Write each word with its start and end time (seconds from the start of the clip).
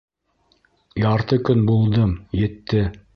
Ярты 1.03 1.39
көн 1.49 1.61
булдым, 1.69 2.17
етте... 2.41 2.83